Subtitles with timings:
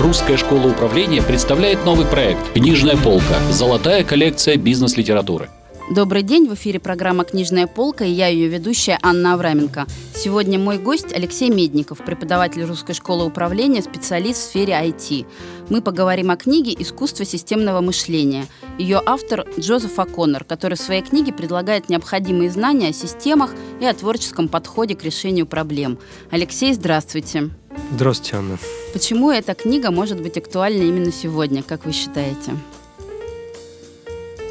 [0.00, 3.34] Русская школа управления представляет новый проект «Книжная полка.
[3.50, 5.50] Золотая коллекция бизнес-литературы».
[5.90, 9.86] Добрый день, в эфире программа «Книжная полка» и я ее ведущая Анна Авраменко.
[10.14, 15.26] Сегодня мой гость Алексей Медников, преподаватель Русской школы управления, специалист в сфере IT.
[15.68, 18.46] Мы поговорим о книге «Искусство системного мышления».
[18.78, 23.94] Ее автор Джозеф О'Коннор, который в своей книге предлагает необходимые знания о системах и о
[23.94, 25.98] творческом подходе к решению проблем.
[26.30, 27.50] Алексей, здравствуйте.
[27.90, 28.58] Здравствуйте, Анна.
[28.98, 32.56] Почему эта книга может быть актуальна именно сегодня, как вы считаете?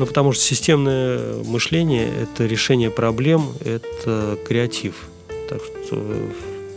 [0.00, 5.06] Ну, потому что системное мышление– это решение проблем, это креатив.
[5.48, 6.04] Так что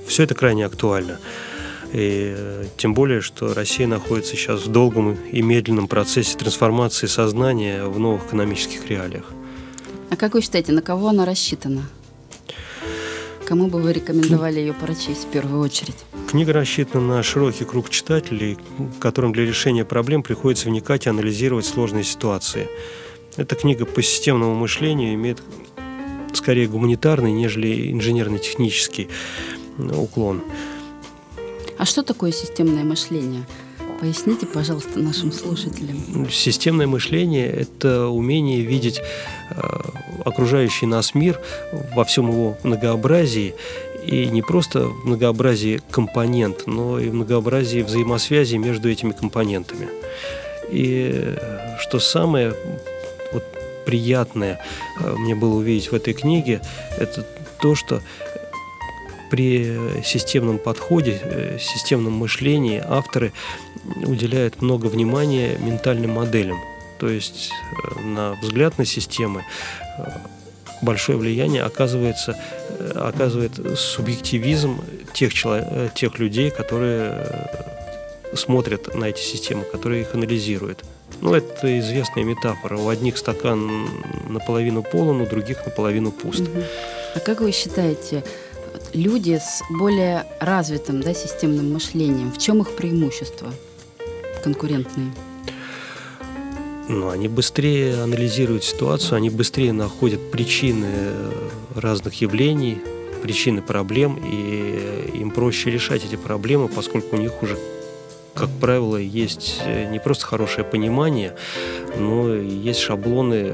[0.05, 1.17] все это крайне актуально.
[1.91, 7.85] И э, тем более, что Россия находится сейчас в долгом и медленном процессе трансформации сознания
[7.85, 9.25] в новых экономических реалиях.
[10.11, 11.89] А как вы считаете, на кого она рассчитана?
[13.45, 15.95] Кому бы вы рекомендовали ее прочесть в первую очередь?
[16.27, 18.57] Книга рассчитана на широкий круг читателей,
[18.99, 22.67] которым для решения проблем приходится вникать и анализировать сложные ситуации.
[23.37, 25.43] Эта книга по системному мышлению имеет
[26.33, 29.09] скорее гуманитарный, нежели инженерно-технический
[29.77, 30.41] уклон.
[31.77, 33.45] А что такое системное мышление?
[33.99, 36.29] Поясните, пожалуйста, нашим слушателям.
[36.29, 39.01] Системное мышление– это умение видеть
[39.51, 39.61] э,
[40.25, 41.39] окружающий нас мир
[41.95, 43.55] во всем его многообразии
[44.05, 49.87] и не просто в многообразии компонент, но и в многообразии взаимосвязи между этими компонентами.
[50.69, 52.53] И э, что самое
[53.31, 53.43] вот,
[53.85, 54.59] приятное
[54.99, 56.61] э, мне было увидеть в этой книге,
[56.97, 57.25] это
[57.61, 58.01] то, что
[59.29, 63.33] при системном подходе, э, системном мышлении авторы
[64.03, 66.57] уделяют много внимания ментальным моделям.
[66.99, 67.51] То есть
[68.03, 69.43] на взгляд на системы
[70.81, 72.37] большое влияние оказывается,
[72.79, 74.81] э, оказывает субъективизм
[75.13, 80.83] тех, человек, э, тех людей, которые э, смотрят на эти системы, которые их анализируют.
[81.21, 82.77] Ну, это известная метафора.
[82.77, 83.87] У одних стакан
[84.29, 86.43] наполовину полон, у других наполовину пуст.
[87.15, 88.23] А как вы считаете,
[88.93, 93.53] люди с более развитым да, системным мышлением, в чем их преимущество
[94.43, 95.11] конкурентные?
[96.87, 101.31] ну, они быстрее анализируют ситуацию, они быстрее находят причины э,
[101.75, 102.77] разных явлений,
[103.21, 107.57] причины проблем, и им проще решать эти проблемы, поскольку у них уже,
[108.33, 111.35] как правило, есть э, не просто хорошее понимание,
[111.97, 113.53] но и есть шаблоны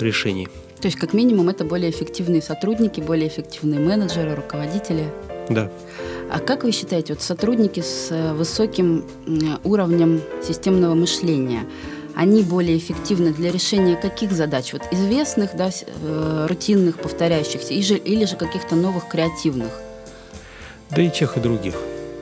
[0.00, 0.48] решений.
[0.82, 5.06] То есть, как минимум, это более эффективные сотрудники, более эффективные менеджеры, руководители?
[5.48, 5.70] Да.
[6.30, 9.04] А как вы считаете, вот сотрудники с э, высоким
[9.64, 11.64] уровнем системного мышления–
[12.14, 14.72] они более эффективны для решения каких задач?
[14.72, 19.70] Вот известных, да, э, рутинных, повторяющихся, или же, или же каких-то новых, креативных?
[20.90, 21.74] Да и тех, и других.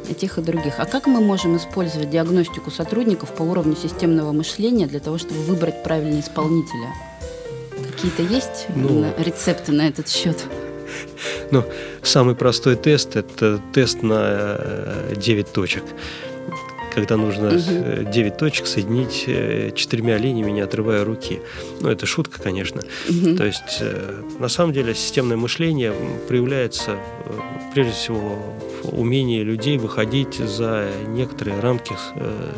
[0.09, 0.75] И тех, и других.
[0.78, 5.82] А как мы можем использовать диагностику сотрудников по уровню системного мышления для того, чтобы выбрать
[5.82, 6.91] правильного исполнителя?
[8.00, 10.47] Какие-то есть ну, рецепты на этот счет?
[11.50, 11.65] Ну,
[12.03, 14.59] самый простой тест– это тест на
[15.15, 15.84] 9 э, точек
[16.93, 18.11] когда нужно угу.
[18.11, 21.41] 9 точек соединить э, четырьмя линиями, не отрывая руки.
[21.81, 22.83] Ну, это шутка, конечно.
[23.09, 23.37] Угу.
[23.37, 25.93] То есть, э, на самом деле, системное мышление
[26.27, 26.97] проявляется,
[27.75, 31.94] прежде всего, в умении людей выходить за некоторые рамки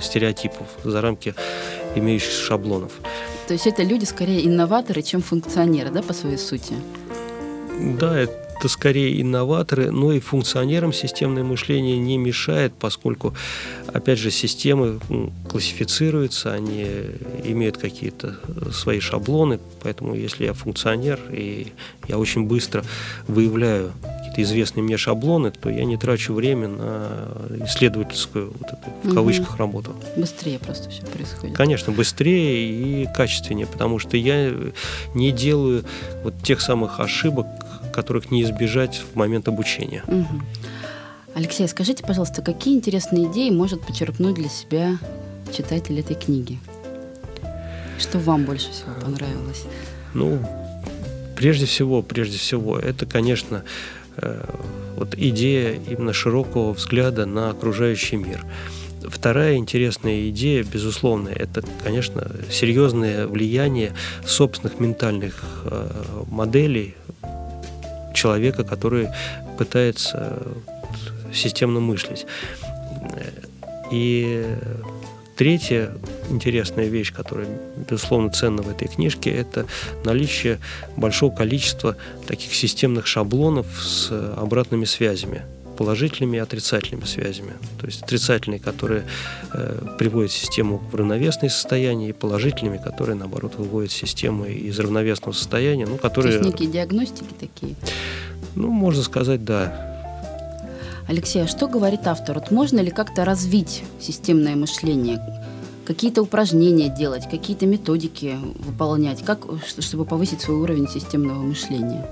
[0.01, 1.35] стереотипов, за рамки
[1.95, 2.93] имеющих шаблонов.
[3.47, 6.75] То есть это люди скорее инноваторы, чем функционеры, да, по своей сути?
[7.99, 13.35] Да, это скорее инноваторы, но и функционерам системное мышление не мешает, поскольку,
[13.93, 15.01] опять же, системы
[15.49, 16.87] классифицируются, они
[17.43, 18.37] имеют какие-то
[18.73, 21.73] свои шаблоны, поэтому если я функционер и
[22.09, 22.85] я очень быстро
[23.27, 23.93] выявляю
[24.33, 27.29] какие-то известные мне шаблоны, то я не трачу время на
[27.67, 29.59] исследовательскую вот эту, в кавычках угу.
[29.59, 29.95] работу.
[30.17, 31.55] Быстрее просто все происходит.
[31.55, 34.53] Конечно, быстрее и качественнее, потому что я
[35.15, 35.85] не делаю
[36.25, 37.47] вот тех самых ошибок,
[37.93, 40.03] которых не избежать в момент обучения.
[40.07, 40.43] Угу.
[41.35, 44.99] Алексей, скажите, пожалуйста, какие интересные идеи может почерпнуть для себя
[45.55, 46.59] читатель этой книги?
[47.99, 49.65] Что вам больше всего понравилось?
[50.15, 50.39] Ну,
[51.37, 53.65] прежде всего, прежде всего, это, конечно,
[54.97, 58.45] вот идея именно широкого взгляда на окружающий мир.
[59.09, 63.95] Вторая интересная идея, безусловно, это, конечно, серьезное влияние
[64.25, 65.89] собственных ментальных э,
[66.31, 66.95] моделей
[68.15, 69.09] человека, который
[69.59, 70.41] пытается
[71.33, 72.27] системно мыслить.
[73.91, 74.47] И
[75.37, 75.93] третья
[76.31, 77.49] интересная вещь, которая,
[77.89, 79.67] безусловно, ценна в этой книжке, это
[80.05, 80.59] наличие
[80.97, 81.97] большого количества
[82.27, 85.43] таких системных шаблонов с обратными связями.
[85.77, 87.55] положительными и отрицательными связями.
[87.81, 89.05] То есть отрицательные, которые
[89.53, 95.87] э, приводят систему в равновесное состояние, и положительными, которые, наоборот, выводят систему из равновесного состояния.
[95.87, 96.39] Ну, которые...
[96.39, 97.75] То есть некие диагностики такие?
[98.55, 99.89] Ну, можно сказать, да.
[101.09, 102.39] Алексей, а что говорит автор?
[102.39, 105.21] Вот можно ли как-то развить системное мышление?
[105.85, 109.47] Какие-то упражнения делать, какие-то методики выполнять, как,
[109.79, 112.07] чтобы повысить свой уровень системного мышления?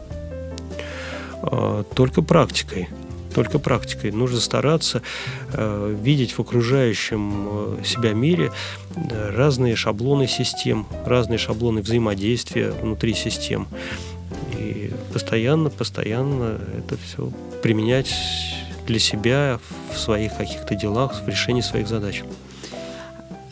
[1.42, 2.88] А, только практикой
[3.34, 4.10] только практикой.
[4.10, 5.02] Нужно стараться
[5.52, 8.52] э, видеть в окружающем э, себя мире
[8.96, 13.68] э, разные шаблоны систем, разные шаблоны взаимодействия внутри систем.
[14.58, 17.30] И постоянно, постоянно это все
[17.62, 18.12] применять
[18.86, 19.60] для себя
[19.94, 22.22] в своих каких-то делах, в решении своих задач.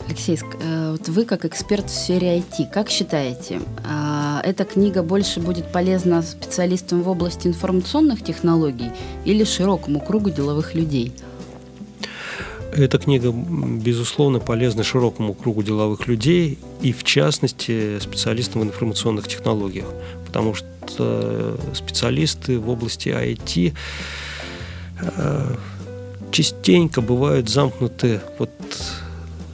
[0.09, 5.39] Алексей, э, вот вы как эксперт в сфере IT, как считаете, а, эта книга больше
[5.39, 8.89] будет полезна специалистам в области информационных технологий
[9.23, 11.13] или широкому кругу деловых людей?
[12.73, 19.93] Эта книга, безусловно, полезна широкому кругу деловых людей и, в частности, специалистам в информационных технологиях,
[20.25, 23.73] потому что специалисты в области IT
[25.01, 25.55] э,
[26.31, 28.49] частенько бывают замкнуты вот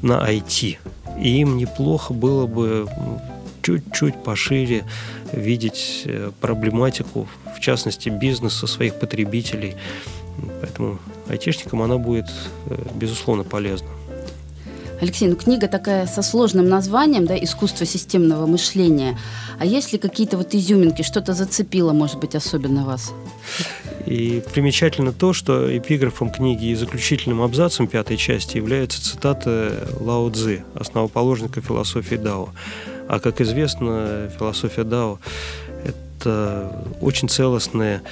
[0.06, 0.78] на IT.
[1.20, 2.88] И им неплохо было бы
[3.62, 4.84] чуть-чуть пошире
[5.32, 9.76] видеть э, проблематику, в частности, бизнеса своих потребителей.
[10.62, 12.28] Поэтому айтишникам она будет,
[12.68, 13.88] э, безусловно, полезна.
[15.02, 19.18] Алексей, ну книга такая со сложным названием, да, «Искусство системного мышления».
[19.60, 23.12] А есть ли какие-то вот изюминки, что-то зацепило, может быть, особенно вас?
[24.06, 30.64] И примечательно то, что эпиграфом книги и заключительным абзацем пятой части является цитата Лао Цзы,
[30.76, 32.50] основоположника философии Дао.
[33.08, 35.20] А как известно, философия Дао–
[35.86, 38.04] это очень целостное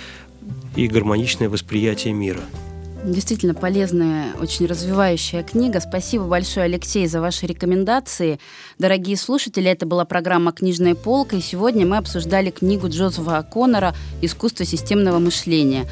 [0.76, 2.42] и гармоничное восприятие мира–
[3.06, 5.82] Действительно полезная, очень развивающая книга.
[5.82, 8.40] Спасибо большое, Алексей, за ваши рекомендации.
[8.80, 14.66] Дорогие слушатели, это была программа «Книжная полка», и сегодня мы обсуждали книгу Джозефа Коннора «Искусство
[14.66, 15.86] системного мышления».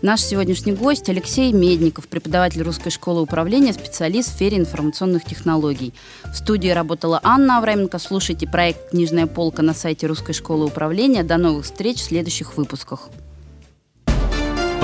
[0.00, 5.92] Наш сегодняшний гость Алексей Медников, преподаватель Русской школы управления, специалист в сфере информационных технологий.
[6.24, 7.98] В студии работала Анна Авраменко.
[7.98, 11.24] Слушайте проект «Книжная полка» на сайте Русской школы управления.
[11.24, 13.10] До новых встреч в следующих выпусках.